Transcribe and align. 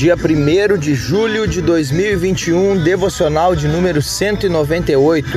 Dia 0.00 0.16
1 0.16 0.78
de 0.78 0.94
julho 0.94 1.46
de 1.46 1.60
2021, 1.60 2.82
devocional 2.82 3.54
de 3.54 3.68
número 3.68 4.00
198. 4.00 5.28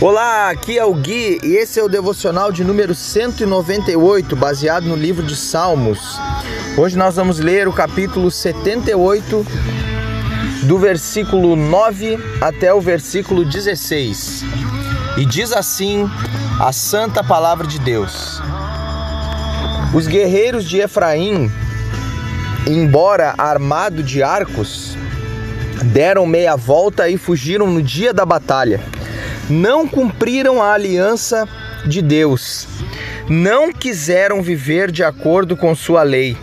Olá, 0.00 0.50
aqui 0.50 0.78
é 0.78 0.84
o 0.84 0.94
Gui 0.94 1.40
e 1.42 1.56
esse 1.56 1.80
é 1.80 1.82
o 1.82 1.88
devocional 1.88 2.52
de 2.52 2.62
número 2.62 2.94
198, 2.94 4.36
baseado 4.36 4.84
no 4.84 4.94
livro 4.94 5.26
de 5.26 5.34
Salmos. 5.34 6.16
Hoje 6.76 6.96
nós 6.96 7.16
vamos 7.16 7.40
ler 7.40 7.66
o 7.66 7.72
capítulo 7.72 8.30
78, 8.30 9.44
do 10.62 10.78
versículo 10.78 11.56
9 11.56 12.20
até 12.40 12.72
o 12.72 12.80
versículo 12.80 13.44
16. 13.44 14.44
E 15.16 15.26
diz 15.26 15.50
assim 15.50 16.08
a 16.60 16.70
santa 16.70 17.24
palavra 17.24 17.66
de 17.66 17.80
Deus: 17.80 18.40
Os 19.92 20.06
guerreiros 20.06 20.64
de 20.64 20.78
Efraim 20.78 21.50
embora 22.66 23.34
armado 23.38 24.02
de 24.02 24.22
arcos, 24.22 24.96
deram 25.84 26.26
meia 26.26 26.56
volta 26.56 27.08
e 27.08 27.16
fugiram 27.16 27.66
no 27.66 27.82
dia 27.82 28.12
da 28.12 28.24
batalha. 28.26 28.80
Não 29.48 29.86
cumpriram 29.86 30.62
a 30.62 30.72
aliança 30.72 31.48
de 31.86 32.02
Deus. 32.02 32.66
Não 33.28 33.72
quiseram 33.72 34.42
viver 34.42 34.90
de 34.90 35.04
acordo 35.04 35.56
com 35.56 35.74
sua 35.74 36.02
lei. 36.02 36.36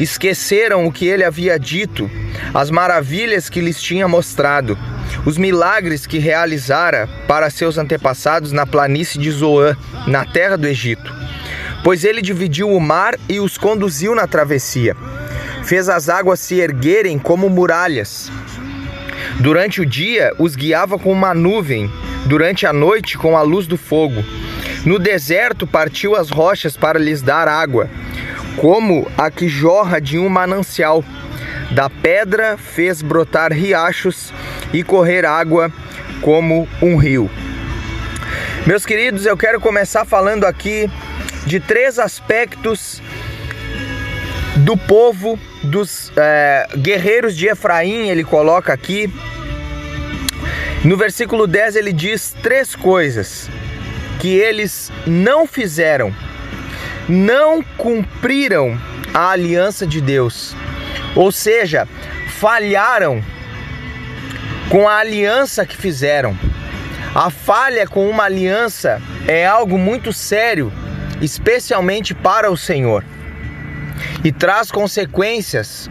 Esqueceram 0.00 0.86
o 0.86 0.92
que 0.92 1.06
ele 1.06 1.24
havia 1.24 1.58
dito, 1.58 2.10
as 2.54 2.70
maravilhas 2.70 3.48
que 3.48 3.60
lhes 3.60 3.80
tinha 3.82 4.06
mostrado, 4.06 4.78
os 5.26 5.36
milagres 5.36 6.06
que 6.06 6.18
realizara 6.18 7.08
para 7.26 7.50
seus 7.50 7.78
antepassados 7.78 8.52
na 8.52 8.64
planície 8.64 9.20
de 9.20 9.30
Zoã, 9.30 9.76
na 10.06 10.24
terra 10.24 10.56
do 10.56 10.66
Egito. 10.66 11.12
Pois 11.82 12.04
ele 12.04 12.22
dividiu 12.22 12.70
o 12.70 12.80
mar 12.80 13.16
e 13.28 13.40
os 13.40 13.58
conduziu 13.58 14.14
na 14.14 14.26
travessia 14.26 14.96
fez 15.68 15.90
as 15.90 16.08
águas 16.08 16.40
se 16.40 16.58
erguerem 16.58 17.18
como 17.18 17.50
muralhas. 17.50 18.32
Durante 19.38 19.82
o 19.82 19.86
dia 19.86 20.32
os 20.38 20.56
guiava 20.56 20.98
com 20.98 21.12
uma 21.12 21.34
nuvem, 21.34 21.92
durante 22.24 22.66
a 22.66 22.72
noite 22.72 23.18
com 23.18 23.36
a 23.36 23.42
luz 23.42 23.66
do 23.66 23.76
fogo. 23.76 24.24
No 24.86 24.98
deserto 24.98 25.66
partiu 25.66 26.16
as 26.16 26.30
rochas 26.30 26.74
para 26.74 26.98
lhes 26.98 27.20
dar 27.20 27.46
água, 27.46 27.90
como 28.56 29.06
a 29.18 29.30
que 29.30 29.46
jorra 29.46 30.00
de 30.00 30.18
um 30.18 30.30
manancial. 30.30 31.04
Da 31.72 31.90
pedra 31.90 32.56
fez 32.56 33.02
brotar 33.02 33.52
riachos 33.52 34.32
e 34.72 34.82
correr 34.82 35.26
água 35.26 35.70
como 36.22 36.66
um 36.80 36.96
rio. 36.96 37.30
Meus 38.66 38.86
queridos, 38.86 39.26
eu 39.26 39.36
quero 39.36 39.60
começar 39.60 40.06
falando 40.06 40.44
aqui 40.44 40.90
de 41.44 41.60
três 41.60 41.98
aspectos 41.98 43.02
do 44.58 44.76
povo 44.76 45.38
dos 45.62 46.12
é, 46.16 46.66
guerreiros 46.76 47.36
de 47.36 47.46
Efraim, 47.46 48.08
ele 48.08 48.24
coloca 48.24 48.72
aqui. 48.72 49.12
No 50.84 50.96
versículo 50.96 51.46
10 51.46 51.76
ele 51.76 51.92
diz 51.92 52.34
três 52.42 52.74
coisas 52.74 53.48
que 54.18 54.36
eles 54.36 54.90
não 55.06 55.46
fizeram, 55.46 56.14
não 57.08 57.62
cumpriram 57.76 58.78
a 59.14 59.30
aliança 59.30 59.86
de 59.86 60.00
Deus, 60.00 60.56
ou 61.14 61.30
seja, 61.30 61.86
falharam 62.38 63.22
com 64.70 64.88
a 64.88 64.98
aliança 64.98 65.64
que 65.64 65.76
fizeram. 65.76 66.36
A 67.14 67.30
falha 67.30 67.86
com 67.86 68.08
uma 68.08 68.24
aliança 68.24 69.00
é 69.26 69.46
algo 69.46 69.78
muito 69.78 70.12
sério, 70.12 70.72
especialmente 71.20 72.14
para 72.14 72.50
o 72.50 72.56
Senhor 72.56 73.04
e 74.24 74.32
traz 74.32 74.70
consequências 74.70 75.88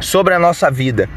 sobre 0.00 0.34
a 0.34 0.38
nossa 0.38 0.70
vida. 0.70 1.08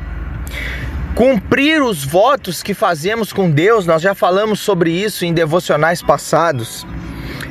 Cumprir 1.15 1.81
os 1.81 2.03
votos 2.03 2.61
que 2.61 2.73
fazemos 2.73 3.33
com 3.33 3.49
Deus, 3.49 3.85
nós 3.85 4.01
já 4.01 4.13
falamos 4.13 4.59
sobre 4.59 4.91
isso 4.91 5.25
em 5.25 5.33
devocionais 5.33 6.01
passados. 6.01 6.85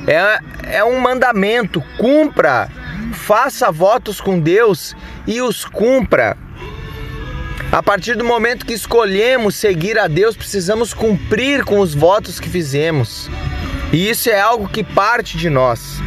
É, 0.07 0.39
é 0.79 0.85
um 0.85 1.01
mandamento, 1.01 1.83
cumpra, 1.99 2.69
faça 3.13 3.73
votos 3.73 4.21
com 4.21 4.39
Deus 4.39 4.95
e 5.27 5.43
os 5.43 5.65
cumpra. 5.65 6.37
A 7.73 7.83
partir 7.83 8.15
do 8.15 8.25
momento 8.25 8.65
que 8.65 8.73
escolhemos 8.73 9.57
seguir 9.57 9.99
a 9.99 10.07
Deus, 10.07 10.37
precisamos 10.37 10.95
cumprir 10.95 11.65
com 11.65 11.81
os 11.81 11.93
votos 11.93 12.39
que 12.39 12.49
fizemos. 12.49 13.29
E 13.93 14.09
isso 14.09 14.31
é 14.31 14.41
algo 14.41 14.69
que 14.69 14.85
parte 14.85 15.37
de 15.37 15.51
nós. 15.51 16.01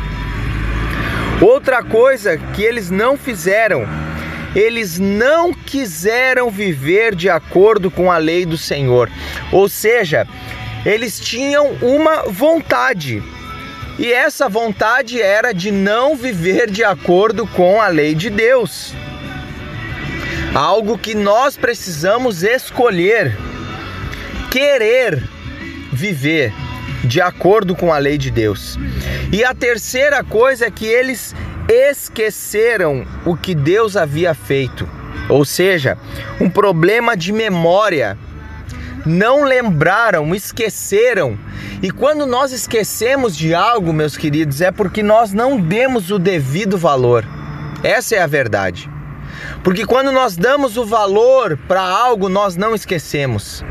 Outra 1.42 1.82
coisa 1.82 2.38
que 2.54 2.62
eles 2.62 2.90
não 2.90 3.18
fizeram, 3.18 3.88
eles 4.54 5.00
não 5.00 5.54
quiseram 5.54 6.50
viver 6.50 7.16
de 7.16 7.30
acordo 7.30 7.90
com 7.90 8.12
a 8.12 8.18
lei 8.18 8.46
do 8.46 8.58
Senhor. 8.58 9.10
Ou 9.50 9.70
seja, 9.70 10.28
eles 10.86 11.18
tinham 11.18 11.72
uma 11.82 12.24
vontade. 12.24 13.24
E 13.98 14.12
essa 14.12 14.50
vontade 14.50 15.22
era 15.22 15.54
de 15.54 15.72
não 15.72 16.16
viver 16.16 16.70
de 16.70 16.84
acordo 16.84 17.48
com 17.48 17.82
a 17.82 17.88
lei 17.88 18.14
de 18.14 18.30
Deus. 18.30 18.94
Algo 20.54 20.98
que 20.98 21.16
nós 21.16 21.56
precisamos 21.56 22.44
escolher, 22.44 23.38
querer 24.52 25.24
viver 25.94 26.52
de 27.04 27.22
acordo 27.22 27.76
com 27.76 27.92
a 27.94 27.98
lei 27.98 28.18
de 28.18 28.32
Deus. 28.32 28.78
E 29.32 29.44
a 29.44 29.54
terceira 29.54 30.24
coisa 30.24 30.66
é 30.66 30.72
que 30.72 30.86
eles 30.86 31.36
esqueceram 31.68 33.06
o 33.26 33.36
que 33.36 33.54
Deus 33.54 33.96
havia 33.96 34.34
feito, 34.34 34.90
ou 35.28 35.46
seja, 35.46 35.98
um 36.40 36.50
problema 36.50 37.16
de 37.16 37.32
memória. 37.32 38.18
Não 39.06 39.44
lembraram, 39.44 40.36
esqueceram. 40.36 41.38
E 41.82 41.90
quando 41.90 42.26
nós 42.26 42.52
esquecemos 42.52 43.36
de 43.36 43.54
algo, 43.54 43.94
meus 43.94 44.18
queridos, 44.18 44.60
é 44.60 44.72
porque 44.72 45.02
nós 45.02 45.32
não 45.32 45.58
demos 45.60 46.12
o 46.12 46.20
devido 46.20 46.78
valor. 46.78 47.26
Essa 47.82 48.16
é 48.16 48.22
a 48.22 48.28
verdade. 48.28 48.90
Porque 49.64 49.86
quando 49.86 50.12
nós 50.12 50.36
damos 50.36 50.76
o 50.76 50.86
valor 50.86 51.58
para 51.68 51.82
algo, 51.82 52.28
nós 52.28 52.56
não 52.56 52.76
esquecemos. 52.76 53.64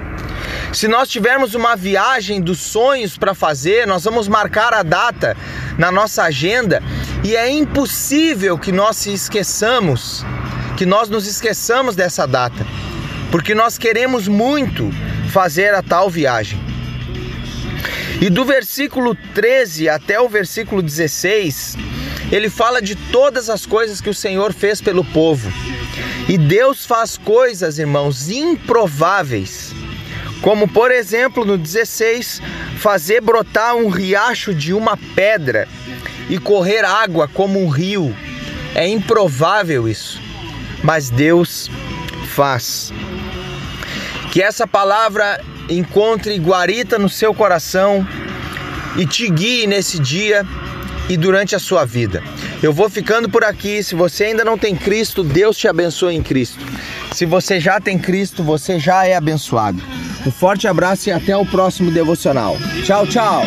Se 0.72 0.86
nós 0.86 1.08
tivermos 1.08 1.54
uma 1.54 1.74
viagem 1.74 2.42
dos 2.42 2.58
sonhos 2.58 3.16
para 3.16 3.34
fazer, 3.34 3.86
nós 3.86 4.04
vamos 4.04 4.28
marcar 4.28 4.74
a 4.74 4.82
data 4.82 5.36
na 5.78 5.90
nossa 5.90 6.24
agenda 6.24 6.82
e 7.24 7.34
é 7.34 7.48
impossível 7.50 8.58
que 8.58 8.70
nós 8.70 8.96
se 8.98 9.12
esqueçamos, 9.12 10.24
que 10.76 10.84
nós 10.84 11.08
nos 11.08 11.26
esqueçamos 11.26 11.96
dessa 11.96 12.26
data, 12.26 12.66
porque 13.30 13.54
nós 13.54 13.78
queremos 13.78 14.28
muito 14.28 14.90
fazer 15.32 15.74
a 15.74 15.82
tal 15.82 16.10
viagem. 16.10 16.60
E 18.20 18.28
do 18.28 18.44
versículo 18.44 19.16
13 19.34 19.88
até 19.88 20.20
o 20.20 20.28
versículo 20.28 20.82
16, 20.82 21.76
ele 22.30 22.50
fala 22.50 22.82
de 22.82 22.94
todas 22.94 23.48
as 23.48 23.64
coisas 23.64 24.02
que 24.02 24.10
o 24.10 24.14
Senhor 24.14 24.52
fez 24.52 24.82
pelo 24.82 25.04
povo. 25.04 25.50
E 26.28 26.36
Deus 26.36 26.84
faz 26.84 27.16
coisas, 27.16 27.78
irmãos, 27.78 28.28
improváveis 28.28 29.72
como 30.42 30.68
por 30.68 30.90
exemplo 30.90 31.44
no 31.44 31.58
16, 31.58 32.40
fazer 32.78 33.20
brotar 33.20 33.76
um 33.76 33.88
riacho 33.88 34.54
de 34.54 34.72
uma 34.72 34.96
pedra 35.14 35.68
e 36.28 36.38
correr 36.38 36.84
água 36.84 37.28
como 37.28 37.62
um 37.62 37.68
rio. 37.68 38.14
É 38.74 38.86
improvável 38.86 39.88
isso, 39.88 40.20
mas 40.82 41.10
Deus 41.10 41.70
faz. 42.34 42.92
Que 44.30 44.42
essa 44.42 44.66
palavra 44.66 45.40
encontre 45.68 46.38
guarita 46.38 46.98
no 46.98 47.08
seu 47.08 47.34
coração 47.34 48.06
e 48.96 49.06
te 49.06 49.28
guie 49.28 49.66
nesse 49.66 49.98
dia 49.98 50.46
e 51.08 51.16
durante 51.16 51.56
a 51.56 51.58
sua 51.58 51.84
vida. 51.84 52.22
Eu 52.62 52.72
vou 52.72 52.90
ficando 52.90 53.28
por 53.28 53.44
aqui. 53.44 53.82
Se 53.82 53.94
você 53.94 54.24
ainda 54.24 54.44
não 54.44 54.58
tem 54.58 54.76
Cristo, 54.76 55.24
Deus 55.24 55.56
te 55.56 55.66
abençoe 55.66 56.14
em 56.14 56.22
Cristo. 56.22 56.58
Se 57.12 57.24
você 57.24 57.58
já 57.58 57.80
tem 57.80 57.98
Cristo, 57.98 58.42
você 58.42 58.78
já 58.78 59.06
é 59.06 59.16
abençoado. 59.16 59.82
Um 60.26 60.30
forte 60.30 60.66
abraço 60.66 61.08
e 61.08 61.12
até 61.12 61.36
o 61.36 61.46
próximo 61.46 61.90
devocional. 61.90 62.56
Tchau, 62.84 63.06
tchau. 63.06 63.42